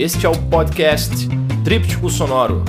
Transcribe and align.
Este 0.00 0.24
é 0.24 0.28
o 0.30 0.42
podcast 0.48 1.28
Tríptico 1.62 2.08
Sonoro. 2.08 2.64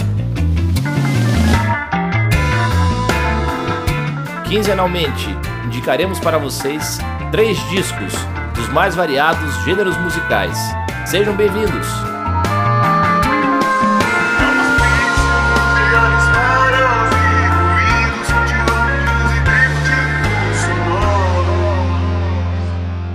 Quinzenalmente, 4.50 5.30
indicaremos 5.66 6.20
para 6.20 6.38
vocês 6.38 6.98
três 7.32 7.58
discos 7.70 8.12
dos 8.54 8.68
mais 8.74 8.96
variados 8.96 9.64
gêneros 9.64 9.96
musicais. 9.96 10.58
Sejam 11.06 11.34
bem-vindos! 11.34 11.88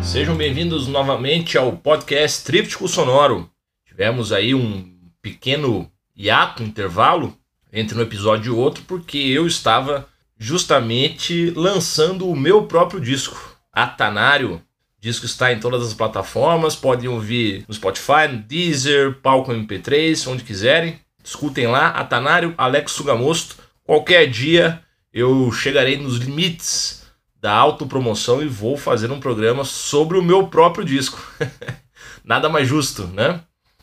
Sejam 0.01 0.35
bem-vindos 0.35 0.89
novamente 0.89 1.59
ao 1.59 1.73
podcast 1.73 2.43
Tríptico 2.46 2.89
Sonoro. 2.89 3.55
Tivemos 3.97 4.30
aí 4.30 4.55
um 4.55 4.95
pequeno 5.23 5.91
hiato, 6.15 6.62
intervalo 6.62 7.34
entre 7.73 7.97
um 7.97 8.03
episódio 8.03 8.53
e 8.53 8.55
outro, 8.55 8.84
porque 8.87 9.16
eu 9.16 9.47
estava 9.47 10.07
justamente 10.39 11.51
lançando 11.57 12.29
o 12.29 12.37
meu 12.37 12.67
próprio 12.67 13.01
disco, 13.01 13.56
Atanário. 13.73 14.56
O 14.56 15.01
disco 15.01 15.25
está 15.25 15.51
em 15.51 15.59
todas 15.59 15.83
as 15.83 15.95
plataformas, 15.95 16.77
podem 16.77 17.09
ouvir 17.09 17.65
no 17.67 17.73
Spotify, 17.73 18.29
no 18.30 18.37
Deezer, 18.37 19.15
Palco 19.23 19.51
MP3, 19.51 20.31
onde 20.31 20.45
quiserem. 20.45 21.01
Escutem 21.25 21.67
lá, 21.67 21.89
Atanário, 21.89 22.53
Alex 22.59 22.92
Sugamosto. 22.92 23.56
Qualquer 23.83 24.28
dia 24.28 24.83
eu 25.11 25.51
chegarei 25.51 25.97
nos 25.97 26.19
limites 26.19 27.03
da 27.41 27.51
autopromoção 27.55 28.42
e 28.42 28.47
vou 28.47 28.77
fazer 28.77 29.11
um 29.11 29.20
programa 29.20 29.65
sobre 29.65 30.19
o 30.19 30.23
meu 30.23 30.48
próprio 30.48 30.84
disco. 30.84 31.19
Nada 32.23 32.51
mais 32.51 32.69
justo, 32.69 33.06
né? 33.06 33.41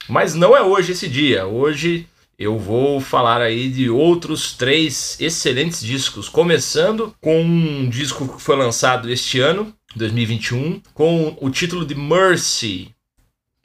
Mas 0.08 0.34
não 0.36 0.56
é 0.56 0.62
hoje 0.62 0.92
esse 0.92 1.08
dia. 1.08 1.46
Hoje 1.46 2.08
eu 2.38 2.58
vou 2.58 3.00
falar 3.00 3.42
aí 3.42 3.70
de 3.70 3.90
outros 3.90 4.54
três 4.54 5.18
excelentes 5.20 5.82
discos, 5.82 6.28
começando 6.28 7.14
com 7.22 7.42
um 7.42 7.90
disco 7.90 8.28
que 8.28 8.42
foi 8.42 8.56
lançado 8.56 9.10
este 9.10 9.40
ano, 9.40 9.73
2021, 9.95 10.82
com 10.94 11.38
o 11.40 11.50
título 11.50 11.86
de 11.86 11.95
Mercy, 11.95 12.94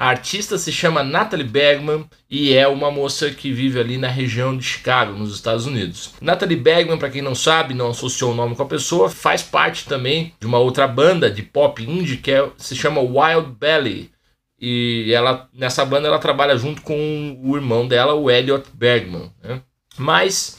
a 0.00 0.10
artista 0.10 0.56
se 0.56 0.70
chama 0.70 1.02
Natalie 1.02 1.44
Bergman 1.44 2.04
e 2.30 2.54
é 2.54 2.68
uma 2.68 2.88
moça 2.88 3.32
que 3.32 3.50
vive 3.50 3.80
ali 3.80 3.98
na 3.98 4.06
região 4.06 4.56
de 4.56 4.62
Chicago, 4.62 5.18
nos 5.18 5.34
Estados 5.34 5.66
Unidos. 5.66 6.12
Natalie 6.20 6.56
Bergman, 6.56 6.96
para 6.96 7.10
quem 7.10 7.20
não 7.20 7.34
sabe, 7.34 7.74
não 7.74 7.90
associou 7.90 8.30
o 8.30 8.34
nome 8.34 8.54
com 8.54 8.62
a 8.62 8.66
pessoa, 8.66 9.10
faz 9.10 9.42
parte 9.42 9.86
também 9.86 10.32
de 10.38 10.46
uma 10.46 10.58
outra 10.58 10.86
banda 10.86 11.28
de 11.28 11.42
pop 11.42 11.82
indie 11.82 12.18
que 12.18 12.30
é, 12.30 12.48
se 12.56 12.76
chama 12.76 13.00
Wild 13.00 13.56
Belly. 13.58 14.12
E 14.60 15.12
ela 15.12 15.48
nessa 15.52 15.84
banda 15.84 16.08
ela 16.08 16.18
trabalha 16.18 16.56
junto 16.56 16.82
com 16.82 17.38
o 17.42 17.56
irmão 17.56 17.86
dela, 17.86 18.14
o 18.14 18.30
Elliot 18.30 18.64
Bergman. 18.74 19.30
Né? 19.42 19.60
Mas 19.96 20.58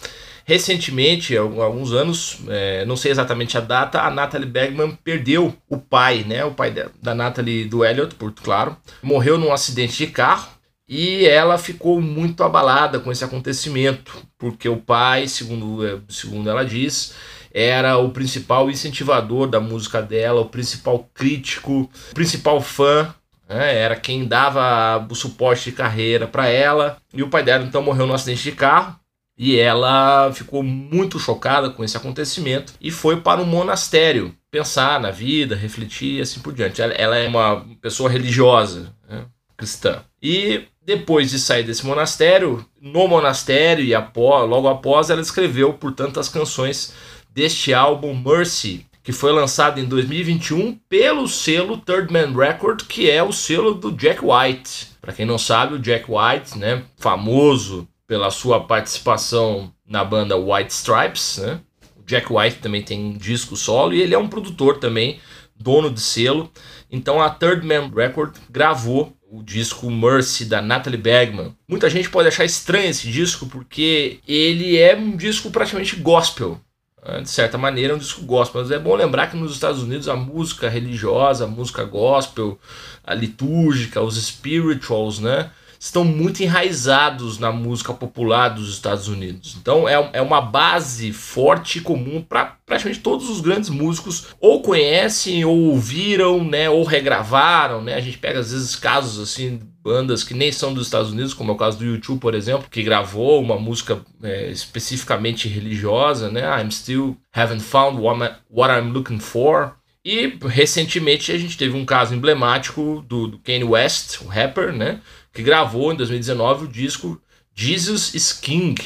Recentemente, 0.49 1.37
há 1.37 1.41
alguns 1.41 1.93
anos, 1.93 2.39
é, 2.47 2.83
não 2.83 2.97
sei 2.97 3.11
exatamente 3.11 3.55
a 3.55 3.61
data, 3.61 4.01
a 4.01 4.09
Natalie 4.09 4.49
Bergman 4.49 4.97
perdeu 5.03 5.55
o 5.69 5.77
pai, 5.77 6.25
né? 6.27 6.43
O 6.43 6.55
pai 6.55 6.73
da, 6.99 7.13
Natalie 7.13 7.65
do 7.65 7.85
Elliot, 7.85 8.15
por 8.15 8.33
claro, 8.33 8.75
morreu 9.03 9.37
num 9.37 9.53
acidente 9.53 9.95
de 9.95 10.07
carro 10.07 10.49
e 10.87 11.27
ela 11.27 11.59
ficou 11.59 12.01
muito 12.01 12.43
abalada 12.43 12.99
com 12.99 13.11
esse 13.11 13.23
acontecimento, 13.23 14.25
porque 14.39 14.67
o 14.67 14.77
pai, 14.77 15.27
segundo, 15.27 15.85
é, 15.85 15.99
segundo 16.09 16.49
ela 16.49 16.65
diz, 16.65 17.13
era 17.53 17.99
o 17.99 18.09
principal 18.09 18.71
incentivador 18.71 19.45
da 19.45 19.59
música 19.59 20.01
dela, 20.01 20.41
o 20.41 20.49
principal 20.49 21.07
crítico, 21.13 21.87
o 22.09 22.15
principal 22.15 22.59
fã 22.59 23.13
né? 23.49 23.75
era 23.75 23.95
quem 23.95 24.25
dava 24.25 25.05
o 25.09 25.15
suporte 25.15 25.71
de 25.71 25.75
carreira 25.75 26.27
para 26.27 26.47
ela. 26.47 26.97
E 27.13 27.23
o 27.23 27.29
pai 27.29 27.43
dela 27.43 27.65
então 27.65 27.81
morreu 27.81 28.05
num 28.05 28.13
acidente 28.13 28.43
de 28.43 28.51
carro. 28.51 28.97
E 29.37 29.57
ela 29.57 30.31
ficou 30.33 30.61
muito 30.61 31.17
chocada 31.17 31.69
com 31.69 31.81
esse 31.81 31.95
acontecimento 31.95 32.73
e 32.81 32.91
foi 32.91 33.21
para 33.21 33.41
um 33.41 33.45
monastério 33.45 34.35
pensar 34.51 34.99
na 34.99 35.11
vida, 35.11 35.55
refletir 35.55 36.17
e 36.17 36.21
assim 36.21 36.41
por 36.41 36.53
diante. 36.53 36.81
Ela, 36.81 36.93
ela 36.93 37.17
é 37.17 37.27
uma 37.27 37.65
pessoa 37.81 38.09
religiosa, 38.09 38.93
né, 39.09 39.25
cristã. 39.55 40.03
E 40.21 40.65
depois 40.85 41.29
de 41.29 41.39
sair 41.39 41.63
desse 41.63 41.85
monastério, 41.85 42.65
no 42.81 43.07
monastério 43.07 43.85
e 43.85 43.95
após, 43.95 44.49
logo 44.49 44.67
após, 44.67 45.09
ela 45.09 45.21
escreveu, 45.21 45.71
portanto, 45.73 46.19
as 46.19 46.27
canções 46.27 46.93
deste 47.31 47.73
álbum 47.73 48.13
Mercy, 48.13 48.85
que 49.09 49.13
foi 49.13 49.31
lançado 49.31 49.79
em 49.79 49.85
2021 49.85 50.77
pelo 50.87 51.27
selo 51.27 51.77
Third 51.77 52.13
Man 52.13 52.31
Record, 52.31 52.83
que 52.83 53.09
é 53.09 53.23
o 53.23 53.31
selo 53.31 53.73
do 53.73 53.91
Jack 53.91 54.19
White. 54.23 54.89
Para 55.01 55.11
quem 55.11 55.25
não 55.25 55.39
sabe, 55.39 55.73
o 55.73 55.79
Jack 55.79 56.05
White, 56.07 56.59
né, 56.59 56.83
famoso 56.95 57.87
pela 58.05 58.29
sua 58.29 58.59
participação 58.59 59.73
na 59.83 60.05
banda 60.05 60.37
White 60.37 60.71
Stripes, 60.71 61.39
né? 61.39 61.59
O 61.97 62.03
Jack 62.05 62.31
White 62.31 62.57
também 62.57 62.83
tem 62.83 63.03
um 63.03 63.17
disco 63.17 63.57
solo 63.57 63.95
e 63.95 63.99
ele 63.99 64.13
é 64.13 64.17
um 64.19 64.27
produtor 64.27 64.77
também, 64.77 65.19
dono 65.55 65.89
de 65.89 66.01
selo. 66.01 66.51
Então 66.91 67.19
a 67.19 67.31
Third 67.31 67.65
Man 67.65 67.89
Record 67.91 68.35
gravou 68.47 69.17
o 69.27 69.41
disco 69.41 69.89
Mercy 69.89 70.45
da 70.45 70.61
Natalie 70.61 71.01
Bergman. 71.01 71.55
Muita 71.67 71.89
gente 71.89 72.11
pode 72.11 72.27
achar 72.27 72.45
estranho 72.45 72.91
esse 72.91 73.09
disco 73.11 73.47
porque 73.47 74.19
ele 74.27 74.77
é 74.77 74.95
um 74.95 75.17
disco 75.17 75.49
praticamente 75.49 75.95
gospel. 75.95 76.61
Né? 77.05 77.21
De 77.21 77.29
certa 77.29 77.57
maneira, 77.57 77.93
é 77.93 77.95
um 77.95 77.99
disco 77.99 78.23
gospel. 78.23 78.61
Mas 78.61 78.71
é 78.71 78.79
bom 78.79 78.95
lembrar 78.95 79.27
que 79.27 79.37
nos 79.37 79.53
Estados 79.53 79.81
Unidos 79.81 80.07
a 80.07 80.15
música 80.15 80.69
religiosa, 80.69 81.45
a 81.45 81.47
música 81.47 81.83
gospel, 81.83 82.59
a 83.03 83.13
litúrgica, 83.13 84.01
os 84.01 84.15
spirituals, 84.21 85.19
né? 85.19 85.51
Estão 85.79 86.03
muito 86.03 86.43
enraizados 86.43 87.39
na 87.39 87.51
música 87.51 87.93
popular 87.93 88.49
dos 88.49 88.69
Estados 88.73 89.07
Unidos. 89.07 89.55
Então 89.59 89.87
é, 89.87 90.09
é 90.13 90.21
uma 90.21 90.41
base 90.41 91.13
forte 91.13 91.77
e 91.77 91.81
comum 91.81 92.21
para 92.21 92.57
praticamente 92.65 92.99
todos 92.99 93.29
os 93.29 93.39
grandes 93.39 93.69
músicos 93.69 94.27
ou 94.41 94.61
conhecem 94.61 95.45
ou 95.45 95.57
ouviram, 95.69 96.43
né, 96.43 96.69
ou 96.69 96.83
regravaram, 96.83 97.81
né? 97.81 97.95
A 97.95 98.01
gente 98.01 98.17
pega 98.17 98.39
às 98.39 98.51
vezes 98.51 98.75
casos 98.75 99.19
assim 99.19 99.61
bandas 99.81 100.23
que 100.23 100.33
nem 100.33 100.51
são 100.51 100.73
dos 100.73 100.87
Estados 100.87 101.11
Unidos, 101.11 101.33
como 101.33 101.51
é 101.51 101.53
o 101.53 101.57
caso 101.57 101.77
do 101.77 101.85
YouTube, 101.85 102.19
por 102.19 102.35
exemplo, 102.35 102.67
que 102.69 102.83
gravou 102.83 103.41
uma 103.41 103.57
música 103.57 104.01
é, 104.21 104.51
especificamente 104.51 105.47
religiosa, 105.47 106.29
né? 106.29 106.41
I'm 106.61 106.71
still 106.71 107.17
haven't 107.33 107.63
found 107.63 107.99
what, 107.99 108.73
I'm 108.73 108.91
looking 108.91 109.19
for. 109.19 109.75
E 110.03 110.37
recentemente 110.47 111.31
a 111.31 111.37
gente 111.37 111.57
teve 111.57 111.75
um 111.75 111.85
caso 111.85 112.13
emblemático 112.13 113.03
do, 113.07 113.27
do 113.27 113.39
Kanye 113.39 113.63
West, 113.63 114.21
o 114.21 114.27
rapper, 114.27 114.73
né? 114.73 114.99
Que 115.33 115.43
gravou 115.43 115.91
em 115.91 115.95
2019 115.95 116.65
o 116.65 116.67
disco 116.67 117.21
Jesus 117.53 118.13
is 118.13 118.31
King, 118.31 118.81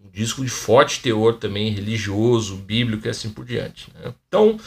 um 0.00 0.08
disco 0.10 0.44
de 0.44 0.50
forte 0.50 1.00
teor 1.00 1.34
também 1.34 1.72
religioso, 1.72 2.56
bíblico 2.56 3.06
e 3.06 3.10
assim 3.10 3.30
por 3.30 3.44
diante. 3.44 3.88
Né? 3.94 4.14
Então 4.28 4.58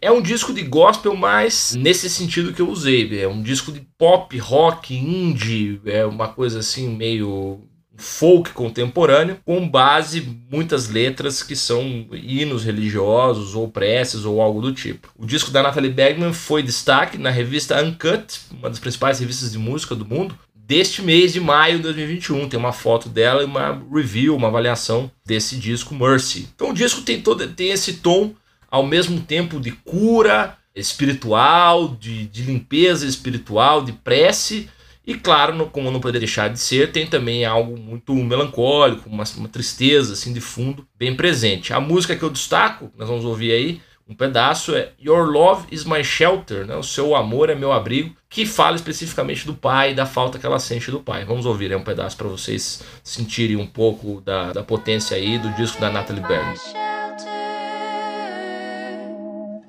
é 0.00 0.10
um 0.10 0.22
disco 0.22 0.54
de 0.54 0.62
gospel, 0.62 1.14
mas 1.14 1.74
nesse 1.74 2.08
sentido 2.08 2.52
que 2.52 2.62
eu 2.62 2.70
usei, 2.70 3.20
é 3.20 3.28
um 3.28 3.42
disco 3.42 3.70
de 3.70 3.86
pop, 3.98 4.36
rock, 4.38 4.94
indie, 4.94 5.80
é 5.84 6.06
uma 6.06 6.28
coisa 6.28 6.60
assim 6.60 6.88
meio 6.88 7.68
folk 7.98 8.50
contemporâneo, 8.52 9.38
com 9.44 9.68
base 9.68 10.20
muitas 10.50 10.88
letras 10.88 11.42
que 11.42 11.56
são 11.56 12.06
hinos 12.12 12.64
religiosos 12.64 13.54
ou 13.54 13.68
preces 13.68 14.24
ou 14.24 14.40
algo 14.40 14.60
do 14.60 14.72
tipo. 14.72 15.08
O 15.16 15.26
disco 15.26 15.50
da 15.50 15.62
Natalie 15.62 15.90
Bergman 15.90 16.32
foi 16.32 16.62
destaque 16.62 17.18
na 17.18 17.30
revista 17.30 17.82
Uncut, 17.82 18.40
uma 18.50 18.68
das 18.68 18.78
principais 18.78 19.18
revistas 19.18 19.52
de 19.52 19.58
música 19.58 19.94
do 19.94 20.04
mundo, 20.04 20.38
deste 20.66 21.00
mês 21.00 21.32
de 21.32 21.40
maio 21.40 21.76
de 21.76 21.84
2021. 21.84 22.48
Tem 22.48 22.58
uma 22.58 22.72
foto 22.72 23.08
dela 23.08 23.42
e 23.42 23.44
uma 23.44 23.80
review, 23.92 24.34
uma 24.34 24.48
avaliação 24.48 25.10
desse 25.24 25.56
disco 25.56 25.94
Mercy. 25.94 26.48
Então 26.54 26.70
o 26.70 26.74
disco 26.74 27.02
tem 27.02 27.22
todo 27.22 27.46
tem 27.48 27.70
esse 27.70 27.94
tom 27.94 28.34
ao 28.68 28.84
mesmo 28.84 29.20
tempo 29.20 29.60
de 29.60 29.70
cura 29.70 30.58
espiritual, 30.74 31.96
de, 31.98 32.26
de 32.26 32.42
limpeza 32.42 33.06
espiritual, 33.06 33.82
de 33.82 33.92
prece. 33.92 34.68
E 35.06 35.14
claro, 35.14 35.66
como 35.66 35.90
não 35.90 36.00
poderia 36.00 36.26
deixar 36.26 36.48
de 36.48 36.58
ser, 36.58 36.90
tem 36.90 37.06
também 37.06 37.44
algo 37.44 37.78
muito 37.78 38.12
melancólico, 38.12 39.08
uma, 39.08 39.22
uma 39.36 39.48
tristeza 39.48 40.14
assim 40.14 40.32
de 40.32 40.40
fundo 40.40 40.86
bem 40.98 41.14
presente. 41.14 41.72
A 41.72 41.78
música 41.78 42.16
que 42.16 42.24
eu 42.24 42.30
destaco, 42.30 42.90
nós 42.98 43.08
vamos 43.08 43.24
ouvir 43.24 43.52
aí, 43.52 43.80
um 44.08 44.14
pedaço 44.14 44.74
é 44.74 44.92
Your 45.02 45.26
Love 45.26 45.66
is 45.72 45.84
My 45.84 46.04
Shelter, 46.04 46.64
né? 46.64 46.76
o 46.76 46.82
seu 46.82 47.16
amor 47.16 47.50
é 47.50 47.56
meu 47.56 47.72
abrigo, 47.72 48.14
que 48.30 48.46
fala 48.46 48.76
especificamente 48.76 49.44
do 49.44 49.54
pai 49.54 49.94
da 49.94 50.06
falta 50.06 50.38
que 50.38 50.46
ela 50.46 50.60
sente 50.60 50.92
do 50.92 51.00
pai. 51.00 51.24
Vamos 51.24 51.44
ouvir 51.44 51.72
é 51.72 51.76
um 51.76 51.82
pedaço 51.82 52.16
para 52.16 52.28
vocês 52.28 52.84
sentirem 53.02 53.56
um 53.56 53.66
pouco 53.66 54.20
da, 54.20 54.52
da 54.52 54.62
potência 54.62 55.16
aí 55.16 55.38
do 55.38 55.50
disco 55.54 55.80
da 55.80 55.90
Natalie 55.90 56.22
Berry. 56.22 56.56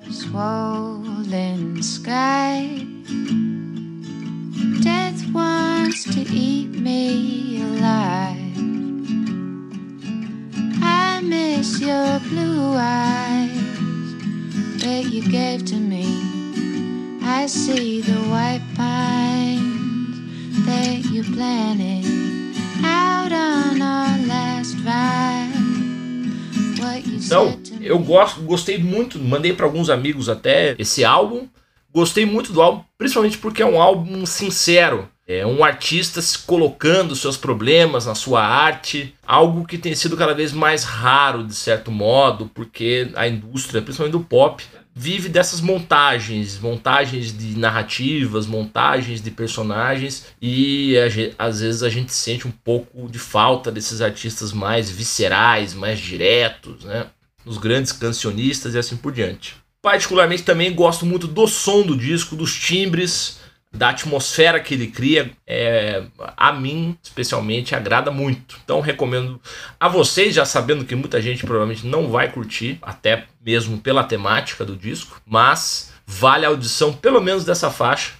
Swollen 0.08 1.74
sky 1.80 2.86
Death 4.80 5.32
wants 5.32 6.04
to 6.04 6.20
eat 6.32 6.80
me 6.80 7.60
alive 7.62 8.56
I 10.80 11.20
miss 11.22 11.80
your 11.80 12.20
blue 12.30 12.74
eyes 12.76 13.47
that 14.88 15.12
you 15.12 15.22
gave 15.22 15.64
to 15.66 15.76
me. 15.76 16.06
I 17.22 17.46
see 17.46 18.00
the 18.00 18.20
white 18.32 18.64
pines 18.74 20.16
that 20.64 21.04
you 21.04 21.18
you 21.18 21.24
planning 21.34 22.04
out 22.84 23.32
on 23.32 23.82
our 23.82 24.18
last 24.26 24.76
ride? 24.84 25.48
Então, 27.06 27.58
eu 27.80 27.98
gosto, 27.98 28.40
gostei 28.42 28.78
muito, 28.78 29.18
mandei 29.18 29.52
para 29.52 29.66
alguns 29.66 29.90
amigos 29.90 30.28
até 30.28 30.74
esse 30.78 31.04
álbum. 31.04 31.46
Gostei 31.92 32.24
muito 32.24 32.52
do 32.52 32.62
álbum, 32.62 32.84
principalmente 32.96 33.36
porque 33.38 33.62
é 33.62 33.66
um 33.66 33.80
álbum 33.80 34.24
sincero. 34.24 35.08
É 35.26 35.44
um 35.44 35.62
artista 35.62 36.22
se 36.22 36.38
colocando 36.38 37.14
seus 37.14 37.36
problemas 37.36 38.06
na 38.06 38.14
sua 38.14 38.42
arte, 38.42 39.14
algo 39.26 39.66
que 39.66 39.76
tem 39.76 39.94
sido 39.94 40.16
cada 40.16 40.32
vez 40.32 40.52
mais 40.52 40.84
raro 40.84 41.44
de 41.44 41.54
certo 41.54 41.90
modo, 41.90 42.50
porque 42.54 43.10
a 43.14 43.28
indústria, 43.28 43.82
principalmente 43.82 44.12
do 44.12 44.20
pop, 44.20 44.64
vive 44.98 45.28
dessas 45.28 45.60
montagens, 45.60 46.58
montagens 46.58 47.32
de 47.32 47.56
narrativas, 47.56 48.46
montagens 48.46 49.20
de 49.22 49.30
personagens 49.30 50.26
e 50.42 50.96
às 51.38 51.60
vezes 51.60 51.84
a 51.84 51.88
gente 51.88 52.12
sente 52.12 52.48
um 52.48 52.50
pouco 52.50 53.08
de 53.08 53.18
falta 53.18 53.70
desses 53.70 54.00
artistas 54.00 54.52
mais 54.52 54.90
viscerais, 54.90 55.72
mais 55.72 56.00
diretos, 56.00 56.82
né? 56.84 57.06
Os 57.46 57.58
grandes 57.58 57.92
cancionistas 57.92 58.74
e 58.74 58.78
assim 58.78 58.96
por 58.96 59.12
diante. 59.12 59.54
Particularmente 59.80 60.42
também 60.42 60.74
gosto 60.74 61.06
muito 61.06 61.28
do 61.28 61.46
som 61.46 61.82
do 61.82 61.96
disco, 61.96 62.34
dos 62.34 62.52
timbres, 62.52 63.37
da 63.72 63.90
atmosfera 63.90 64.60
que 64.60 64.74
ele 64.74 64.86
cria, 64.86 65.30
é, 65.46 66.04
a 66.36 66.52
mim 66.52 66.96
especialmente 67.02 67.74
agrada 67.74 68.10
muito. 68.10 68.58
Então 68.64 68.80
recomendo 68.80 69.40
a 69.78 69.88
vocês, 69.88 70.34
já 70.34 70.44
sabendo 70.44 70.84
que 70.84 70.94
muita 70.94 71.20
gente 71.20 71.44
provavelmente 71.44 71.86
não 71.86 72.08
vai 72.08 72.32
curtir, 72.32 72.78
até 72.80 73.26
mesmo 73.44 73.78
pela 73.78 74.04
temática 74.04 74.64
do 74.64 74.76
disco, 74.76 75.20
mas 75.26 75.92
vale 76.06 76.46
a 76.46 76.48
audição 76.48 76.92
pelo 76.92 77.20
menos 77.20 77.44
dessa 77.44 77.70
faixa 77.70 78.12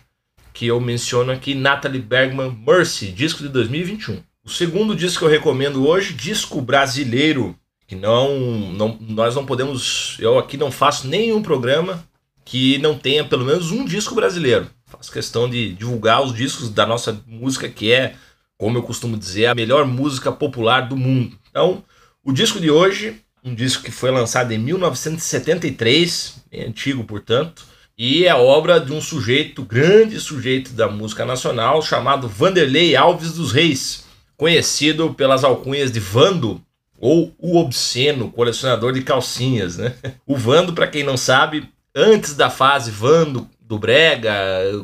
que 0.52 0.66
eu 0.66 0.80
menciono 0.80 1.32
aqui, 1.32 1.54
Natalie 1.54 2.00
Bergman 2.00 2.56
Mercy, 2.66 3.12
disco 3.12 3.42
de 3.42 3.48
2021. 3.48 4.20
O 4.44 4.50
segundo 4.50 4.94
disco 4.94 5.20
que 5.20 5.24
eu 5.24 5.30
recomendo 5.30 5.86
hoje, 5.86 6.12
disco 6.12 6.60
brasileiro, 6.60 7.56
que 7.86 7.94
não, 7.94 8.38
não 8.72 8.98
nós 9.00 9.34
não 9.34 9.46
podemos, 9.46 10.16
eu 10.18 10.38
aqui 10.38 10.56
não 10.56 10.70
faço 10.70 11.06
nenhum 11.06 11.40
programa 11.40 12.04
que 12.44 12.78
não 12.78 12.98
tenha 12.98 13.24
pelo 13.24 13.44
menos 13.44 13.70
um 13.70 13.84
disco 13.84 14.14
brasileiro 14.14 14.68
faço 14.88 15.12
questão 15.12 15.48
de 15.48 15.72
divulgar 15.74 16.22
os 16.22 16.34
discos 16.34 16.70
da 16.70 16.86
nossa 16.86 17.22
música, 17.26 17.68
que 17.68 17.92
é, 17.92 18.14
como 18.56 18.78
eu 18.78 18.82
costumo 18.82 19.16
dizer, 19.16 19.46
a 19.46 19.54
melhor 19.54 19.86
música 19.86 20.32
popular 20.32 20.88
do 20.88 20.96
mundo. 20.96 21.38
Então, 21.50 21.84
o 22.24 22.32
disco 22.32 22.60
de 22.60 22.70
hoje, 22.70 23.20
um 23.44 23.54
disco 23.54 23.84
que 23.84 23.90
foi 23.90 24.10
lançado 24.10 24.52
em 24.52 24.58
1973, 24.58 26.42
bem 26.50 26.62
antigo, 26.64 27.04
portanto, 27.04 27.64
e 27.96 28.24
é 28.24 28.34
obra 28.34 28.78
de 28.80 28.92
um 28.92 29.00
sujeito, 29.00 29.62
grande 29.62 30.20
sujeito 30.20 30.72
da 30.72 30.88
música 30.88 31.24
nacional, 31.24 31.82
chamado 31.82 32.28
Vanderlei 32.28 32.94
Alves 32.94 33.32
dos 33.32 33.52
Reis, 33.52 34.04
conhecido 34.36 35.12
pelas 35.14 35.44
alcunhas 35.44 35.90
de 35.90 35.98
Vando 35.98 36.62
ou 37.00 37.34
o 37.38 37.58
Obsceno, 37.58 38.30
colecionador 38.30 38.92
de 38.92 39.02
calcinhas. 39.02 39.78
Né? 39.78 39.94
O 40.26 40.36
Vando, 40.36 40.72
para 40.72 40.86
quem 40.86 41.02
não 41.02 41.16
sabe, 41.16 41.68
antes 41.94 42.34
da 42.34 42.48
fase 42.48 42.90
Vando 42.90 43.48
do 43.68 43.78
Brega, 43.78 44.32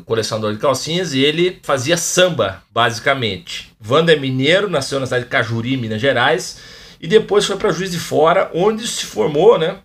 colecionador 0.05 0.53
de 0.53 0.59
calcinhas, 0.59 1.15
e 1.15 1.19
ele 1.19 1.59
fazia 1.63 1.97
samba, 1.97 2.61
basicamente. 2.71 3.73
Wanda 3.85 4.13
é 4.13 4.15
mineiro, 4.15 4.69
nasceu 4.69 4.99
na 4.99 5.07
cidade 5.07 5.23
de 5.23 5.29
Cajuri, 5.31 5.75
Minas 5.75 5.99
Gerais, 5.99 6.59
e 7.01 7.07
depois 7.07 7.45
foi 7.45 7.57
para 7.57 7.71
Juiz 7.71 7.91
de 7.91 7.99
Fora, 7.99 8.51
onde 8.53 8.87
se 8.87 9.05
formou, 9.07 9.57
né, 9.57 9.79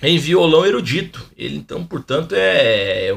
em 0.00 0.16
violão 0.16 0.64
erudito. 0.64 1.28
Ele 1.36 1.56
então, 1.56 1.84
portanto, 1.84 2.36
é, 2.36 3.12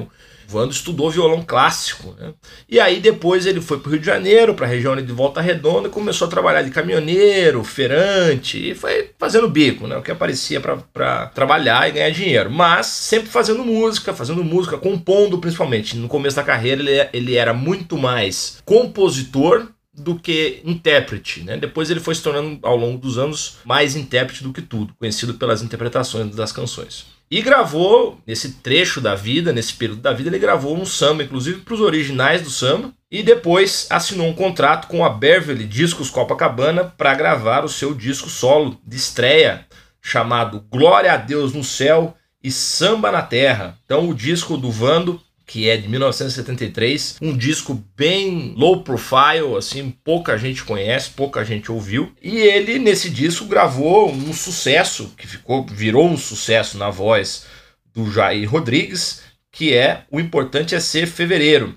Vando 0.50 0.74
estudou 0.74 1.12
violão 1.12 1.44
clássico. 1.46 2.16
Né? 2.20 2.34
E 2.68 2.80
aí 2.80 3.00
depois 3.00 3.46
ele 3.46 3.62
foi 3.62 3.78
para 3.78 3.90
o 3.90 3.92
Rio 3.92 4.00
de 4.00 4.06
Janeiro, 4.08 4.56
para 4.56 4.66
a 4.66 4.70
região 4.70 4.96
de 4.96 5.14
Volta 5.14 5.40
Redonda, 5.40 5.88
e 5.88 5.92
começou 5.92 6.28
a 6.28 6.30
trabalhar 6.30 6.64
de 6.64 6.72
caminhoneiro, 6.72 7.64
feirante, 7.64 8.72
e 8.72 8.74
foi 8.74 9.12
fazendo 9.20 9.48
bico, 9.48 9.86
né? 9.86 9.96
o 9.96 10.02
que 10.02 10.10
aparecia 10.10 10.60
para 10.60 11.28
trabalhar 11.28 11.88
e 11.88 11.92
ganhar 11.92 12.10
dinheiro. 12.10 12.50
Mas 12.50 12.88
sempre 12.88 13.30
fazendo 13.30 13.64
música, 13.64 14.12
fazendo 14.12 14.44
música, 14.44 14.76
compondo 14.76 15.38
principalmente. 15.38 15.96
No 15.96 16.08
começo 16.08 16.38
da 16.38 16.44
carreira 16.44 16.82
ele, 16.82 17.10
ele 17.14 17.36
era 17.36 17.54
muito 17.54 17.96
mais 17.96 18.58
compositor 18.66 19.68
do 19.94 20.18
que 20.18 20.62
intérprete. 20.66 21.44
Né? 21.44 21.58
Depois 21.58 21.92
ele 21.92 22.00
foi 22.00 22.16
se 22.16 22.24
tornando, 22.24 22.58
ao 22.64 22.76
longo 22.76 22.98
dos 22.98 23.20
anos, 23.20 23.58
mais 23.64 23.96
intérprete 23.96 24.44
do 24.44 24.52
que 24.52 24.64
tudo, 24.64 24.96
conhecido 24.98 25.36
pelas 25.36 25.62
interpretações 25.62 26.36
das 26.36 26.52
canções. 26.52 27.19
E 27.32 27.44
gravou, 27.44 28.20
nesse 28.26 28.54
trecho 28.54 29.00
da 29.00 29.14
vida, 29.14 29.54
nesse 29.54 29.74
período 29.74 30.02
da 30.02 30.12
vida, 30.12 30.30
ele 30.30 30.40
gravou 30.40 30.76
um 30.76 30.86
samba, 30.86 31.24
inclusive 31.24 31.62
para 31.62 31.76
os 31.76 31.80
originais 31.80 32.42
do 32.42 32.50
samba, 32.50 32.92
e 33.12 33.22
depois 33.22 33.86
assinou 33.90 34.28
um 34.28 34.34
contrato 34.34 34.88
com 34.88 35.06
a 35.06 35.10
Beverly 35.10 35.66
Discos 35.66 36.10
Copacabana 36.10 36.86
para 36.98 37.14
gravar 37.14 37.64
o 37.64 37.70
seu 37.70 37.94
disco 37.94 38.30
solo 38.30 38.80
de 38.84 38.98
estreia, 38.98 39.68
chamado 40.02 40.66
Glória 40.72 41.14
a 41.14 41.18
Deus 41.18 41.54
no 41.54 41.64
Céu 41.64 42.16
e 42.44 42.52
Samba 42.52 43.12
na 43.12 43.22
Terra. 43.22 43.78
Então, 43.86 44.10
o 44.10 44.16
disco 44.16 44.58
do 44.58 44.72
Vando 44.72 45.22
que 45.50 45.68
é 45.68 45.76
de 45.76 45.90
1973, 45.90 47.18
um 47.20 47.36
disco 47.36 47.84
bem 47.98 48.54
low 48.56 48.84
profile, 48.84 49.58
assim, 49.58 49.90
pouca 50.04 50.38
gente 50.38 50.64
conhece, 50.64 51.10
pouca 51.10 51.44
gente 51.44 51.72
ouviu. 51.72 52.14
E 52.22 52.38
ele 52.38 52.78
nesse 52.78 53.10
disco 53.10 53.46
gravou 53.46 54.12
um 54.12 54.32
sucesso 54.32 55.12
que 55.18 55.26
ficou 55.26 55.66
virou 55.66 56.08
um 56.08 56.16
sucesso 56.16 56.78
na 56.78 56.92
voz 56.92 57.48
do 57.96 58.12
Jair 58.12 58.48
Rodrigues, 58.48 59.24
que 59.52 59.74
é 59.74 60.04
O 60.12 60.20
importante 60.20 60.76
é 60.76 60.80
ser 60.80 61.08
fevereiro. 61.08 61.76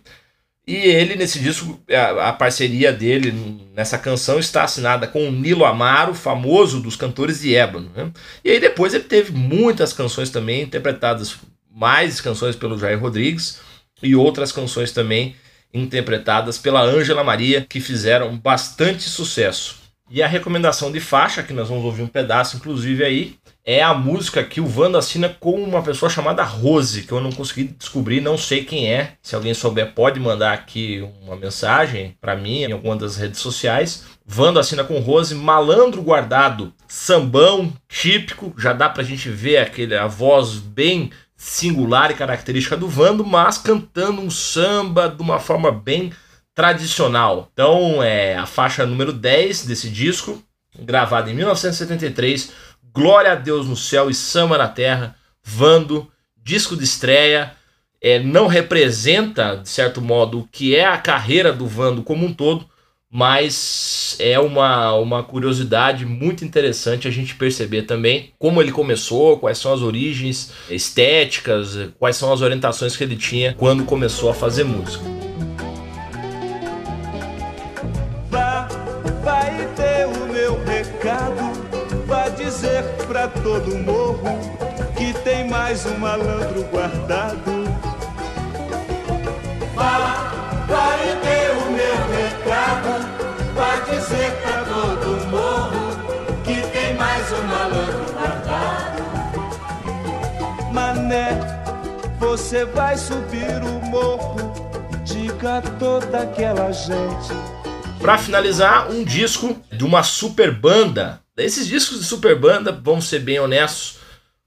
E 0.66 0.76
ele, 0.76 1.16
nesse 1.16 1.40
disco, 1.40 1.80
a, 1.90 2.28
a, 2.28 2.32
parceria 2.34 2.92
dele 2.92 3.32
nessa 3.74 3.98
canção 3.98 4.38
está 4.38 4.62
assinada 4.62 5.08
com 5.08 5.26
o 5.26 5.32
Nilo 5.32 5.64
Amaro, 5.64 6.14
famoso 6.14 6.78
dos 6.78 6.94
cantores 6.94 7.40
de 7.40 7.54
ébano. 7.54 7.90
Né? 7.96 8.12
E 8.44 8.50
aí 8.50 8.60
depois 8.60 8.92
ele 8.92 9.04
teve 9.04 9.32
muitas 9.32 9.94
canções 9.94 10.28
também 10.30 10.62
interpretadas 10.62 11.36
mais 11.74 12.20
canções 12.20 12.56
pelo 12.56 12.78
Jair 12.78 13.00
Rodrigues 13.00 13.60
e 14.02 14.14
outras 14.14 14.52
canções 14.52 14.92
também 14.92 15.36
interpretadas 15.72 16.58
pela 16.58 16.82
Ângela 16.82 17.24
Maria 17.24 17.64
que 17.68 17.80
fizeram 17.80 18.36
bastante 18.36 19.04
sucesso. 19.04 19.80
E 20.10 20.22
a 20.22 20.26
recomendação 20.26 20.92
de 20.92 21.00
faixa, 21.00 21.42
que 21.42 21.54
nós 21.54 21.68
vamos 21.68 21.84
ouvir 21.84 22.02
um 22.02 22.06
pedaço 22.06 22.58
inclusive 22.58 23.02
aí, 23.02 23.36
é 23.64 23.82
a 23.82 23.94
música 23.94 24.42
que 24.42 24.60
o 24.60 24.66
Vando 24.66 24.98
assina 24.98 25.28
com 25.28 25.54
uma 25.54 25.82
pessoa 25.82 26.10
chamada 26.10 26.42
Rose, 26.42 27.04
que 27.04 27.12
eu 27.12 27.20
não 27.20 27.30
consegui 27.32 27.64
descobrir, 27.64 28.20
não 28.20 28.36
sei 28.36 28.64
quem 28.64 28.92
é. 28.92 29.14
Se 29.22 29.34
alguém 29.34 29.54
souber, 29.54 29.94
pode 29.94 30.20
mandar 30.20 30.52
aqui 30.52 31.02
uma 31.22 31.36
mensagem 31.36 32.16
para 32.20 32.36
mim 32.36 32.64
em 32.64 32.72
alguma 32.72 32.96
das 32.96 33.16
redes 33.16 33.40
sociais. 33.40 34.04
Vando 34.26 34.58
assina 34.58 34.84
com 34.84 34.98
Rose, 34.98 35.34
malandro 35.34 36.02
guardado, 36.02 36.74
sambão 36.88 37.72
típico, 37.88 38.52
já 38.58 38.72
dá 38.72 38.88
pra 38.88 39.04
gente 39.04 39.30
ver 39.30 39.58
aquele 39.58 39.96
a 39.96 40.06
voz 40.06 40.56
bem 40.56 41.10
singular 41.42 42.12
e 42.12 42.14
característica 42.14 42.76
do 42.76 42.86
Vando, 42.86 43.26
mas 43.26 43.58
cantando 43.58 44.22
um 44.22 44.30
samba 44.30 45.08
de 45.08 45.20
uma 45.20 45.40
forma 45.40 45.72
bem 45.72 46.12
tradicional. 46.54 47.48
Então, 47.52 48.00
é 48.00 48.36
a 48.36 48.46
faixa 48.46 48.86
número 48.86 49.12
10 49.12 49.66
desse 49.66 49.90
disco, 49.90 50.40
gravada 50.78 51.28
em 51.28 51.34
1973, 51.34 52.52
Glória 52.94 53.32
a 53.32 53.34
Deus 53.34 53.66
no 53.66 53.76
céu 53.76 54.08
e 54.08 54.14
samba 54.14 54.56
na 54.56 54.68
terra, 54.68 55.16
Vando, 55.42 56.08
disco 56.36 56.76
de 56.76 56.84
estreia, 56.84 57.52
é, 58.00 58.20
não 58.20 58.46
representa, 58.46 59.56
de 59.56 59.68
certo 59.68 60.00
modo, 60.00 60.40
o 60.40 60.46
que 60.46 60.76
é 60.76 60.86
a 60.86 60.98
carreira 60.98 61.52
do 61.52 61.66
Vando 61.66 62.04
como 62.04 62.24
um 62.24 62.32
todo, 62.32 62.68
mas 63.14 64.16
é 64.18 64.40
uma, 64.40 64.94
uma 64.94 65.22
curiosidade 65.22 66.06
muito 66.06 66.46
interessante 66.46 67.06
a 67.06 67.10
gente 67.10 67.34
perceber 67.34 67.82
também 67.82 68.32
como 68.38 68.62
ele 68.62 68.72
começou, 68.72 69.38
quais 69.38 69.58
são 69.58 69.70
as 69.70 69.82
origens 69.82 70.50
estéticas, 70.70 71.90
quais 71.98 72.16
são 72.16 72.32
as 72.32 72.40
orientações 72.40 72.96
que 72.96 73.04
ele 73.04 73.16
tinha 73.16 73.52
quando 73.52 73.84
começou 73.84 74.30
a 74.30 74.34
fazer 74.34 74.64
música. 74.64 75.04
Vá, 78.30 78.66
vai 79.22 79.68
ter 79.76 80.06
o 80.06 80.32
meu 80.32 80.64
recado, 80.64 81.52
vá 82.06 82.30
dizer 82.30 82.82
pra 83.06 83.28
todo 83.28 83.76
morro 83.76 84.38
que 84.96 85.12
tem 85.22 85.50
mais 85.50 85.84
um 85.84 85.98
malandro 85.98 86.62
guardado. 86.70 87.62
Vá, 89.74 90.41
pra 94.42 94.64
todo 94.64 95.26
morro 95.28 95.92
que 96.44 96.60
tem 96.72 96.94
mais 96.94 97.32
um 97.32 97.42
malandro 97.46 98.12
guardado. 98.12 99.02
Mané, 100.72 101.38
você 102.18 102.64
vai 102.64 102.96
subir 102.96 103.62
o 103.62 103.84
morro, 103.86 104.36
diga 105.04 105.62
toda 105.78 106.20
aquela 106.22 106.70
gente. 106.72 107.32
Pra 108.00 108.18
finalizar, 108.18 108.90
um 108.90 109.04
disco 109.04 109.56
de 109.70 109.84
uma 109.84 110.02
super 110.02 110.52
banda. 110.52 111.20
Esses 111.36 111.66
discos 111.66 112.00
de 112.00 112.04
super 112.04 112.38
banda, 112.38 112.72
vamos 112.72 113.06
ser 113.08 113.20
bem 113.20 113.38
honestos, 113.38 114.01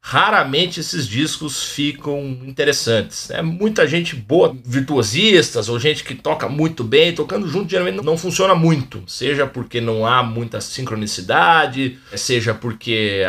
raramente 0.08 0.80
esses 0.80 1.08
discos 1.08 1.64
ficam 1.64 2.20
interessantes. 2.46 3.32
É 3.32 3.42
muita 3.42 3.88
gente 3.88 4.16
boa, 4.16 4.56
virtuosistas 4.64 5.68
ou 5.68 5.80
gente 5.80 6.04
que 6.04 6.14
toca 6.14 6.48
muito 6.48 6.84
bem, 6.84 7.16
tocando 7.16 7.48
junto 7.48 7.72
geralmente 7.72 8.06
não 8.06 8.16
funciona 8.16 8.54
muito, 8.54 9.02
seja 9.08 9.48
porque 9.48 9.82
não 9.82 10.06
há 10.06 10.22
muita 10.22 10.62
sincronicidade, 10.62 11.98
seja 12.16 12.54
porque 12.54 13.24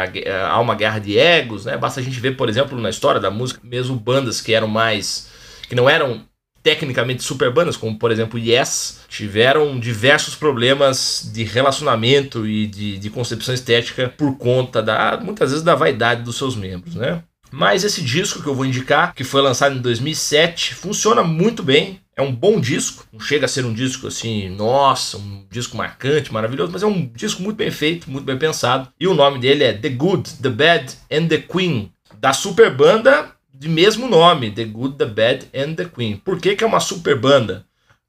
há 0.50 0.60
uma 0.60 0.74
guerra 0.74 0.98
de 0.98 1.16
egos, 1.16 1.64
né? 1.64 1.78
Basta 1.78 2.00
a 2.00 2.02
gente 2.02 2.20
ver, 2.20 2.36
por 2.36 2.46
exemplo, 2.46 2.78
na 2.78 2.90
história 2.90 3.18
da 3.18 3.30
música, 3.30 3.58
mesmo 3.64 3.96
bandas 3.96 4.42
que 4.42 4.52
eram 4.52 4.68
mais 4.68 5.28
que 5.70 5.74
não 5.74 5.88
eram 5.88 6.26
tecnicamente 6.66 7.22
super 7.22 7.52
bandas, 7.52 7.76
como 7.76 7.96
por 7.96 8.10
exemplo 8.10 8.36
Yes, 8.36 9.02
tiveram 9.08 9.78
diversos 9.78 10.34
problemas 10.34 11.30
de 11.32 11.44
relacionamento 11.44 12.44
e 12.44 12.66
de, 12.66 12.98
de 12.98 13.08
concepção 13.08 13.54
estética 13.54 14.08
por 14.08 14.36
conta 14.36 14.82
da 14.82 15.16
muitas 15.22 15.50
vezes 15.50 15.64
da 15.64 15.76
vaidade 15.76 16.24
dos 16.24 16.36
seus 16.36 16.56
membros, 16.56 16.96
né? 16.96 17.22
Mas 17.52 17.84
esse 17.84 18.02
disco 18.02 18.42
que 18.42 18.48
eu 18.48 18.54
vou 18.54 18.66
indicar, 18.66 19.14
que 19.14 19.22
foi 19.22 19.40
lançado 19.40 19.76
em 19.76 19.80
2007, 19.80 20.74
funciona 20.74 21.22
muito 21.22 21.62
bem. 21.62 22.00
É 22.16 22.20
um 22.20 22.34
bom 22.34 22.58
disco, 22.58 23.06
não 23.12 23.20
chega 23.20 23.44
a 23.44 23.48
ser 23.48 23.64
um 23.64 23.72
disco 23.72 24.08
assim, 24.08 24.48
nossa, 24.48 25.18
um 25.18 25.46
disco 25.48 25.76
marcante, 25.76 26.32
maravilhoso, 26.32 26.72
mas 26.72 26.82
é 26.82 26.86
um 26.86 27.06
disco 27.14 27.42
muito 27.42 27.58
bem 27.58 27.70
feito, 27.70 28.10
muito 28.10 28.24
bem 28.24 28.36
pensado. 28.36 28.88
E 28.98 29.06
o 29.06 29.14
nome 29.14 29.38
dele 29.38 29.62
é 29.62 29.72
The 29.72 29.90
Good, 29.90 30.30
The 30.42 30.50
Bad 30.50 30.94
and 31.12 31.28
The 31.28 31.38
Queen, 31.38 31.92
da 32.18 32.32
super 32.32 32.74
banda 32.74 33.35
de 33.58 33.68
mesmo 33.68 34.08
nome, 34.08 34.50
The 34.50 34.64
Good, 34.64 34.96
The 34.96 35.06
Bad 35.06 35.46
and 35.54 35.74
The 35.74 35.86
Queen. 35.86 36.16
Por 36.16 36.38
que, 36.38 36.54
que 36.54 36.64
é 36.64 36.66
uma 36.66 36.80
super 36.80 37.18
banda? 37.18 37.66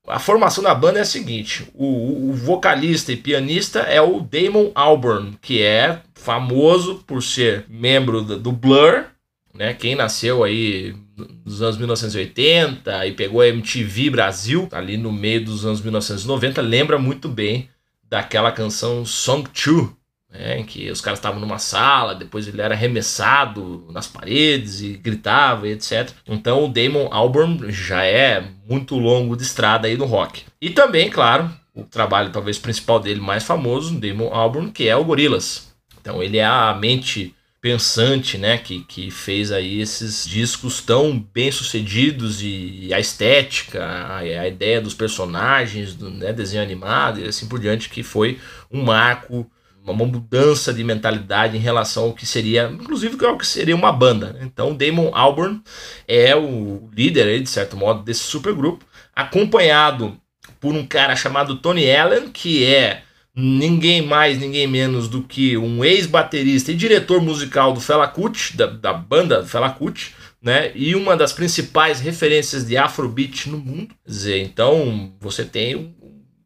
A 0.07 0.19
formação 0.19 0.63
da 0.63 0.73
banda 0.73 0.99
é 0.99 1.01
a 1.01 1.05
seguinte: 1.05 1.67
o, 1.73 2.29
o, 2.29 2.33
vocalista 2.33 3.11
e 3.11 3.17
pianista 3.17 3.79
é 3.79 4.01
o 4.01 4.21
Damon 4.21 4.71
Albarn, 4.73 5.37
que 5.41 5.61
é 5.61 6.01
famoso 6.13 7.03
por 7.05 7.21
ser 7.21 7.65
membro 7.67 8.21
do, 8.21 8.51
Blur, 8.51 9.05
né? 9.53 9.73
Quem 9.73 9.95
nasceu 9.95 10.43
aí 10.43 10.95
nos 11.43 11.61
anos 11.61 11.77
1980 11.77 13.07
e 13.07 13.11
pegou 13.11 13.41
a 13.41 13.47
MTV 13.47 14.09
Brasil 14.11 14.69
ali 14.71 14.97
no 14.97 15.11
meio 15.11 15.43
dos 15.43 15.65
anos 15.65 15.81
1990 15.81 16.61
lembra 16.61 16.99
muito 16.99 17.27
bem 17.27 17.67
daquela 18.07 18.51
canção 18.51 19.03
Song 19.03 19.49
2, 19.49 19.89
né, 20.29 20.59
em 20.59 20.63
que 20.63 20.89
os 20.89 21.01
caras 21.01 21.19
estavam 21.19 21.39
numa 21.39 21.57
sala, 21.57 22.15
depois 22.15 22.47
ele 22.47 22.61
era 22.61 22.73
arremessado 22.73 23.87
nas 23.91 24.07
paredes 24.07 24.81
e 24.81 24.97
gritava 24.97 25.67
e 25.67 25.71
etc. 25.71 26.11
Então 26.27 26.65
o 26.65 26.67
Damon 26.67 27.07
Albarn 27.11 27.71
já 27.71 28.03
é 28.03 28.43
muito 28.67 28.97
longo 28.97 29.35
de 29.35 29.43
estrada 29.43 29.87
aí 29.87 29.97
no 29.97 30.05
rock. 30.05 30.43
E 30.61 30.69
também, 30.69 31.09
claro, 31.09 31.49
o 31.73 31.83
trabalho 31.83 32.31
talvez 32.31 32.57
principal 32.57 32.99
dele 32.99 33.21
mais 33.21 33.43
famoso, 33.43 33.99
Damon 33.99 34.33
Albarn, 34.33 34.71
que 34.71 34.87
é 34.87 34.95
o 34.95 35.05
Gorillaz. 35.05 35.73
Então 35.99 36.21
ele 36.21 36.37
é 36.37 36.45
a 36.45 36.73
mente 36.73 37.33
pensante, 37.59 38.37
né, 38.37 38.57
que, 38.57 38.83
que 38.83 39.09
fez 39.09 39.51
aí 39.51 39.81
esses 39.81 40.27
discos 40.27 40.79
tão 40.79 41.19
bem 41.33 41.51
sucedidos 41.51 42.41
e, 42.41 42.89
a 42.93 42.99
estética, 42.99 43.83
a, 43.83 44.17
a 44.19 44.47
ideia 44.47 44.79
dos 44.79 44.93
personagens, 44.93 45.95
do 45.95 46.09
né, 46.09 46.31
desenho 46.31 46.63
animado 46.63 47.19
e 47.19 47.27
assim 47.27 47.47
por 47.47 47.59
diante, 47.59 47.89
que 47.89 48.03
foi 48.03 48.39
um 48.71 48.83
marco 48.83 49.49
uma 49.91 50.05
mudança 50.05 50.73
de 50.73 50.83
mentalidade 50.83 51.55
em 51.57 51.59
relação 51.59 52.05
ao 52.05 52.13
que 52.13 52.25
seria, 52.25 52.69
inclusive 52.71 53.23
ao 53.25 53.37
que 53.37 53.47
seria 53.47 53.75
uma 53.75 53.91
banda. 53.91 54.33
Né? 54.33 54.39
Então, 54.43 54.75
Damon 54.75 55.11
Albarn 55.13 55.61
é 56.07 56.35
o 56.35 56.89
líder, 56.93 57.41
de 57.41 57.49
certo 57.49 57.77
modo, 57.77 58.03
desse 58.03 58.23
supergrupo, 58.23 58.85
acompanhado 59.15 60.17
por 60.59 60.73
um 60.73 60.85
cara 60.85 61.15
chamado 61.15 61.57
Tony 61.57 61.89
Allen, 61.89 62.29
que 62.29 62.65
é 62.65 63.03
ninguém 63.35 64.01
mais, 64.01 64.39
ninguém 64.39 64.65
menos 64.65 65.07
do 65.07 65.21
que 65.21 65.55
um 65.55 65.85
ex-baterista 65.85 66.71
e 66.71 66.75
diretor 66.75 67.21
musical 67.21 67.71
do 67.71 67.79
Fela 67.79 68.07
Kuti, 68.07 68.57
da, 68.57 68.65
da 68.65 68.93
banda 68.93 69.45
Fela 69.45 69.69
Kuti, 69.69 70.15
né? 70.41 70.71
E 70.73 70.95
uma 70.95 71.15
das 71.15 71.33
principais 71.33 71.99
referências 71.99 72.65
de 72.65 72.77
Afrobeat 72.77 73.49
no 73.49 73.57
mundo. 73.57 73.89
Quer 74.03 74.11
dizer, 74.11 74.41
então 74.41 75.13
você 75.19 75.45
tem 75.45 75.95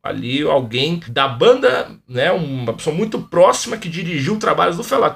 ali 0.04 0.42
alguém 0.42 1.02
da 1.08 1.28
banda, 1.28 1.92
né, 2.08 2.32
uma 2.32 2.74
pessoa 2.74 2.96
muito 2.96 3.20
próxima 3.20 3.78
que 3.78 3.90
dirigiu 3.90 4.38
trabalhos 4.38 4.78
do 4.78 4.84
Fela 4.84 5.16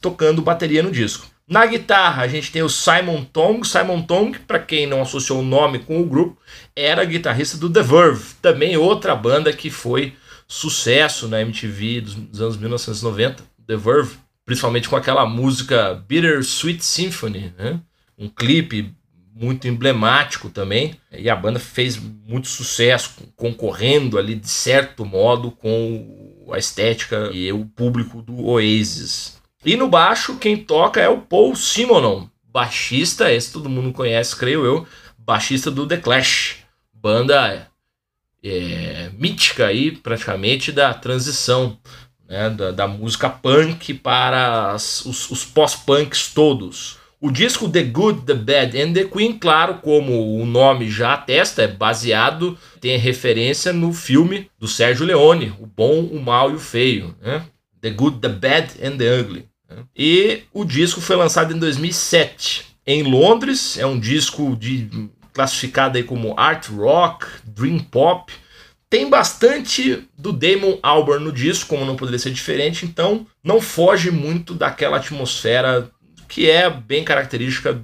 tocando 0.00 0.42
bateria 0.42 0.82
no 0.82 0.90
disco. 0.90 1.26
Na 1.46 1.66
guitarra 1.66 2.22
a 2.22 2.28
gente 2.28 2.50
tem 2.50 2.62
o 2.62 2.68
Simon 2.68 3.24
Tong. 3.24 3.66
Simon 3.66 4.02
Tong, 4.02 4.38
para 4.40 4.58
quem 4.58 4.86
não 4.86 5.02
associou 5.02 5.40
o 5.40 5.44
nome 5.44 5.78
com 5.78 6.00
o 6.00 6.06
grupo, 6.06 6.40
era 6.74 7.04
guitarrista 7.04 7.58
do 7.58 7.68
The 7.68 7.82
Verve, 7.82 8.34
também 8.40 8.76
outra 8.76 9.14
banda 9.14 9.52
que 9.52 9.70
foi 9.70 10.14
sucesso 10.46 11.28
na 11.28 11.40
MTV 11.40 12.00
dos 12.00 12.40
anos 12.40 12.56
1990, 12.56 13.42
The 13.66 13.76
Verve, 13.76 14.16
principalmente 14.44 14.88
com 14.88 14.96
aquela 14.96 15.26
música 15.26 16.02
Bitter 16.06 16.38
Sweet 16.40 16.84
Symphony, 16.84 17.52
né? 17.58 17.80
um 18.18 18.28
clipe 18.28 18.94
muito 19.34 19.66
emblemático 19.66 20.48
também. 20.48 20.96
E 21.10 21.28
a 21.28 21.34
banda 21.34 21.58
fez 21.58 21.98
muito 21.98 22.46
sucesso, 22.46 23.16
concorrendo 23.36 24.16
ali 24.16 24.34
de 24.36 24.48
certo 24.48 25.04
modo 25.04 25.50
com 25.50 26.44
a 26.52 26.58
estética 26.58 27.30
e 27.32 27.52
o 27.52 27.64
público 27.64 28.22
do 28.22 28.46
Oasis. 28.46 29.40
E 29.64 29.76
no 29.76 29.88
baixo, 29.88 30.36
quem 30.36 30.56
toca 30.56 31.00
é 31.00 31.08
o 31.08 31.22
Paul 31.22 31.56
Simonon, 31.56 32.28
baixista, 32.52 33.32
esse 33.32 33.52
todo 33.52 33.68
mundo 33.68 33.92
conhece, 33.92 34.36
creio 34.36 34.64
eu, 34.64 34.86
baixista 35.18 35.70
do 35.70 35.86
The 35.86 35.96
Clash, 35.96 36.58
banda 36.92 37.66
é, 38.42 39.10
mítica 39.18 39.66
aí, 39.66 39.90
praticamente, 39.90 40.70
da 40.70 40.92
transição 40.92 41.78
né, 42.28 42.50
da, 42.50 42.70
da 42.70 42.86
música 42.86 43.30
punk 43.30 43.94
para 43.94 44.72
as, 44.72 45.04
os, 45.06 45.30
os 45.30 45.44
pós-punks 45.44 46.28
todos. 46.34 46.98
O 47.24 47.30
disco 47.30 47.70
The 47.70 47.84
Good, 47.84 48.26
The 48.26 48.34
Bad 48.34 48.78
and 48.78 48.92
The 48.92 49.04
Queen, 49.04 49.38
claro, 49.38 49.76
como 49.76 50.38
o 50.38 50.44
nome 50.44 50.90
já 50.90 51.14
atesta, 51.14 51.62
é 51.62 51.66
baseado, 51.66 52.58
tem 52.82 52.98
referência 52.98 53.72
no 53.72 53.94
filme 53.94 54.50
do 54.58 54.68
Sérgio 54.68 55.06
Leone, 55.06 55.54
O 55.58 55.64
Bom, 55.64 56.02
o 56.02 56.20
Mal 56.20 56.50
e 56.50 56.54
o 56.56 56.58
Feio. 56.58 57.16
Né? 57.22 57.42
The 57.80 57.88
Good, 57.88 58.18
The 58.18 58.28
Bad 58.28 58.74
and 58.84 58.98
The 58.98 59.20
Ugly. 59.20 59.48
Né? 59.70 59.76
E 59.96 60.42
o 60.52 60.66
disco 60.66 61.00
foi 61.00 61.16
lançado 61.16 61.54
em 61.54 61.58
2007 61.58 62.66
em 62.86 63.02
Londres. 63.04 63.78
É 63.78 63.86
um 63.86 63.98
disco 63.98 64.54
de, 64.54 65.08
classificado 65.32 65.96
aí 65.96 66.04
como 66.04 66.38
art 66.38 66.68
rock, 66.68 67.24
dream 67.42 67.78
pop. 67.78 68.30
Tem 68.90 69.08
bastante 69.08 70.06
do 70.18 70.30
Damon 70.30 70.78
Albarn 70.82 71.24
no 71.24 71.32
disco, 71.32 71.70
como 71.70 71.86
não 71.86 71.96
poderia 71.96 72.18
ser 72.18 72.32
diferente, 72.32 72.84
então 72.84 73.26
não 73.42 73.62
foge 73.62 74.10
muito 74.10 74.52
daquela 74.52 74.98
atmosfera 74.98 75.90
que 76.28 76.48
é 76.50 76.68
bem 76.70 77.04
característica 77.04 77.80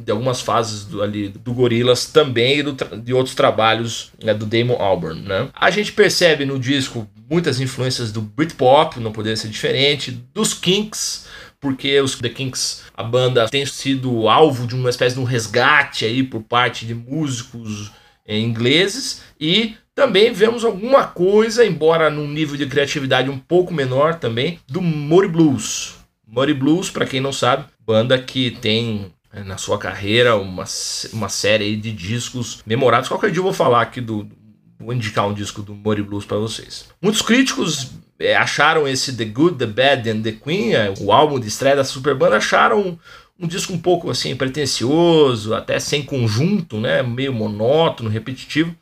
de 0.00 0.12
algumas 0.12 0.40
fases 0.40 0.84
do, 0.84 1.02
ali 1.02 1.28
do 1.28 1.52
Gorillaz 1.52 2.06
também 2.06 2.58
e 2.58 2.62
do, 2.62 2.72
de 2.72 3.12
outros 3.12 3.34
trabalhos 3.34 4.12
né, 4.22 4.32
do 4.32 4.46
Damon 4.46 4.80
Albarn. 4.80 5.22
Né? 5.22 5.48
A 5.54 5.70
gente 5.70 5.92
percebe 5.92 6.44
no 6.44 6.58
disco 6.58 7.08
muitas 7.28 7.60
influências 7.60 8.12
do 8.12 8.20
Britpop, 8.20 9.00
não 9.00 9.12
poderia 9.12 9.36
ser 9.36 9.48
diferente, 9.48 10.12
dos 10.32 10.54
Kinks, 10.54 11.26
porque 11.60 12.00
os 12.00 12.16
The 12.16 12.28
Kinks, 12.28 12.84
a 12.94 13.02
banda, 13.02 13.48
tem 13.48 13.66
sido 13.66 14.28
alvo 14.28 14.66
de 14.66 14.74
uma 14.74 14.90
espécie 14.90 15.16
de 15.16 15.20
um 15.20 15.24
resgate 15.24 16.04
aí 16.04 16.22
por 16.22 16.42
parte 16.42 16.86
de 16.86 16.94
músicos 16.94 17.90
eh, 18.26 18.38
ingleses 18.38 19.22
e 19.40 19.74
também 19.94 20.32
vemos 20.32 20.64
alguma 20.64 21.04
coisa, 21.04 21.64
embora 21.64 22.10
num 22.10 22.28
nível 22.28 22.56
de 22.56 22.66
criatividade 22.66 23.30
um 23.30 23.38
pouco 23.38 23.72
menor 23.72 24.16
também, 24.16 24.60
do 24.68 24.82
Mori 24.82 25.26
Blues. 25.26 25.94
Mori 26.36 26.52
Blues, 26.52 26.90
para 26.90 27.06
quem 27.06 27.18
não 27.18 27.32
sabe, 27.32 27.64
Banda 27.80 28.18
que 28.18 28.50
tem 28.50 29.10
é, 29.32 29.42
na 29.42 29.56
sua 29.56 29.78
carreira 29.78 30.36
uma, 30.36 30.64
uma 31.14 31.28
série 31.30 31.74
de 31.76 31.90
discos 31.90 32.62
memoráveis. 32.66 33.08
Qualquer 33.08 33.30
dia 33.30 33.38
eu 33.38 33.44
vou 33.44 33.54
falar 33.54 33.80
aqui 33.80 34.02
do. 34.02 34.28
Vou 34.78 34.92
indicar 34.92 35.26
um 35.26 35.32
disco 35.32 35.62
do 35.62 35.74
Mori 35.74 36.02
Blues 36.02 36.26
para 36.26 36.36
vocês. 36.36 36.88
Muitos 37.00 37.22
críticos 37.22 37.92
é, 38.18 38.36
acharam 38.36 38.86
esse 38.86 39.16
The 39.16 39.24
Good, 39.24 39.56
The 39.56 39.66
Bad 39.66 40.10
and 40.10 40.20
The 40.20 40.32
Queen, 40.32 40.74
é, 40.74 40.92
o 41.00 41.10
álbum 41.10 41.40
de 41.40 41.48
estreia 41.48 41.76
da 41.76 41.84
Superbanda, 41.84 42.36
acharam 42.36 42.98
um 43.40 43.46
disco 43.46 43.72
um 43.72 43.78
pouco 43.78 44.10
assim 44.10 44.36
pretencioso, 44.36 45.54
até 45.54 45.80
sem 45.80 46.02
conjunto, 46.02 46.78
né, 46.78 47.02
meio 47.02 47.32
monótono, 47.32 48.10
repetitivo. 48.10 48.74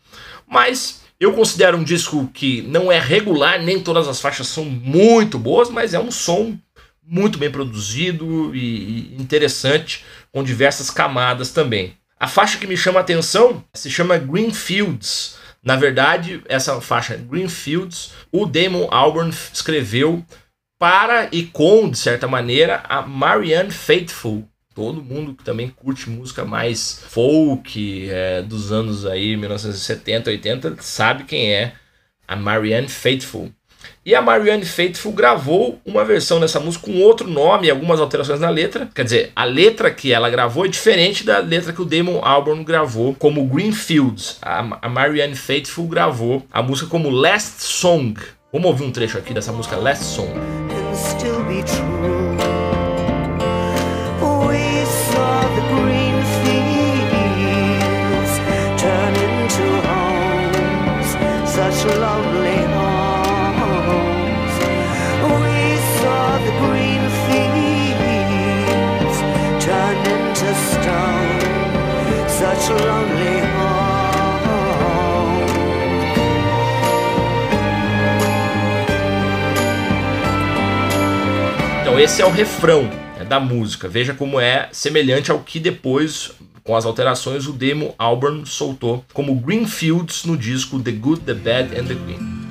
Mas 0.49 1.02
eu 1.20 1.32
considero 1.32 1.76
um 1.76 1.84
disco 1.84 2.28
que 2.34 2.62
não 2.62 2.90
é 2.90 2.99
regular, 2.99 3.62
nem 3.62 3.80
todas 3.80 4.08
as 4.08 4.20
faixas 4.20 4.49
são 4.49 4.64
muito 4.64 5.38
boas, 5.38 5.70
mas 5.70 5.94
é 5.94 6.00
um 6.00 6.11
som 6.11 6.58
muito 7.06 7.38
bem 7.38 7.50
produzido 7.50 8.54
e 8.54 9.14
interessante, 9.20 10.04
com 10.32 10.42
diversas 10.42 10.90
camadas 10.90 11.50
também. 11.50 11.96
A 12.18 12.26
faixa 12.26 12.58
que 12.58 12.66
me 12.66 12.76
chama 12.76 13.00
a 13.00 13.02
atenção 13.02 13.62
se 13.75 13.90
chama 13.90 14.16
Greenfields. 14.16 15.37
Na 15.62 15.76
verdade, 15.76 16.42
essa 16.46 16.80
faixa 16.80 17.16
Greenfields, 17.16 18.12
o 18.30 18.46
Damon 18.46 18.88
Albarn 18.90 19.30
escreveu 19.52 20.25
para 20.78 21.28
e 21.32 21.44
com, 21.44 21.88
de 21.88 21.99
certa 21.99 22.26
maneira, 22.28 22.82
a 22.88 23.02
Marianne 23.02 23.70
Faithful. 23.70 24.49
Todo 24.75 25.02
mundo 25.02 25.34
que 25.34 25.44
também 25.44 25.68
curte 25.68 26.11
música 26.11 26.44
mais 26.44 27.04
folk 27.08 28.08
é, 28.11 28.42
dos 28.42 28.73
anos 28.73 29.06
aí 29.06 29.37
1970, 29.37 30.30
80 30.30 30.76
sabe 30.80 31.25
quem 31.25 31.52
é 31.52 31.75
a 32.26 32.34
Marianne 32.34 32.88
Faithful. 32.88 33.52
E 34.04 34.14
a 34.14 34.22
Marianne 34.22 34.64
Faithfull 34.64 35.12
gravou 35.12 35.80
uma 35.84 36.04
versão 36.04 36.40
dessa 36.40 36.60
música 36.60 36.86
com 36.86 37.00
outro 37.00 37.28
nome 37.28 37.66
e 37.66 37.70
algumas 37.70 38.00
alterações 38.00 38.40
na 38.40 38.50
letra. 38.50 38.88
Quer 38.94 39.04
dizer, 39.04 39.32
a 39.34 39.44
letra 39.44 39.90
que 39.90 40.12
ela 40.12 40.30
gravou 40.30 40.64
é 40.64 40.68
diferente 40.68 41.24
da 41.24 41.38
letra 41.38 41.72
que 41.72 41.82
o 41.82 41.84
Damon 41.84 42.20
Albarn 42.22 42.64
gravou 42.64 43.14
como 43.14 43.44
Greenfields. 43.46 44.38
A, 44.42 44.88
Marianne 44.88 45.34
Faithfull 45.34 45.86
gravou 45.86 46.42
a 46.52 46.62
música 46.62 46.88
como 46.88 47.10
Last 47.10 47.62
Song. 47.62 48.14
Vamos 48.52 48.68
ouvir 48.68 48.84
um 48.84 48.92
trecho 48.92 49.18
aqui 49.18 49.34
dessa 49.34 49.52
música 49.52 49.76
Last 49.76 50.04
Song. 50.04 50.30
Então 81.83 82.00
esse 82.00 82.23
é 82.23 82.26
o 82.26 82.30
refrão 82.30 82.85
né, 82.85 83.25
da 83.28 83.38
música. 83.38 83.88
Veja 83.88 84.14
como 84.14 84.40
é 84.40 84.68
semelhante 84.73 85.30
ao 85.30 85.40
que 85.40 85.61
depois 85.61 86.33
com 86.64 86.75
as 86.75 86.87
alterações, 86.87 87.47
o 87.47 87.52
demo 87.52 87.94
Auburn 87.99 88.47
soltou 88.47 89.04
como 89.12 89.35
Greenfields 89.35 90.25
no 90.25 90.35
disco 90.35 90.80
The 90.80 90.92
Good, 90.92 91.21
The 91.21 91.35
Bad 91.35 91.78
and 91.78 91.85
The 91.85 91.94
Queen. 91.94 92.44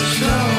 Portanto, 0.00 0.49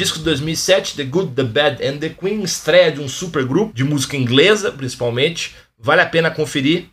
disco 0.00 0.18
de 0.18 0.24
2007, 0.24 0.96
The 0.96 1.04
Good, 1.04 1.32
The 1.34 1.44
Bad 1.44 1.86
and 1.86 1.98
The 1.98 2.08
Queen, 2.08 2.42
estreia 2.42 2.90
de 2.90 3.00
um 3.00 3.08
supergrupo 3.08 3.74
de 3.74 3.84
música 3.84 4.16
inglesa, 4.16 4.72
principalmente. 4.72 5.54
Vale 5.78 6.00
a 6.00 6.06
pena 6.06 6.30
conferir. 6.30 6.86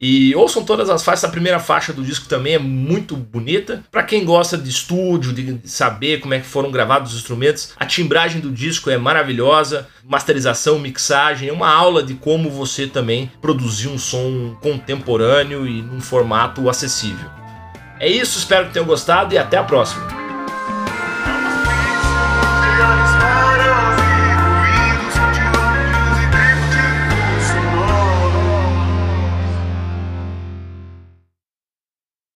E 0.00 0.34
ouçam 0.34 0.64
todas 0.64 0.88
as 0.88 1.04
faixas, 1.04 1.24
a 1.24 1.28
primeira 1.28 1.58
faixa 1.60 1.92
do 1.92 2.02
disco 2.02 2.26
também 2.26 2.54
é 2.54 2.58
muito 2.58 3.16
bonita. 3.16 3.84
Para 3.92 4.02
quem 4.02 4.24
gosta 4.24 4.56
de 4.56 4.68
estúdio, 4.68 5.32
de 5.32 5.60
saber 5.68 6.20
como 6.20 6.32
é 6.32 6.40
que 6.40 6.46
foram 6.46 6.70
gravados 6.70 7.12
os 7.12 7.18
instrumentos, 7.18 7.72
a 7.76 7.84
timbragem 7.84 8.40
do 8.40 8.50
disco 8.50 8.90
é 8.90 8.96
maravilhosa, 8.96 9.86
masterização, 10.02 10.78
mixagem, 10.78 11.50
é 11.50 11.52
uma 11.52 11.70
aula 11.70 12.02
de 12.02 12.14
como 12.14 12.50
você 12.50 12.86
também 12.86 13.30
produzir 13.42 13.88
um 13.88 13.98
som 13.98 14.56
contemporâneo 14.62 15.66
e 15.66 15.82
num 15.82 16.00
formato 16.00 16.68
acessível. 16.68 17.30
É 18.00 18.08
isso, 18.08 18.38
espero 18.38 18.66
que 18.66 18.72
tenham 18.72 18.86
gostado 18.86 19.34
e 19.34 19.38
até 19.38 19.56
a 19.58 19.64
próxima. 19.64 20.23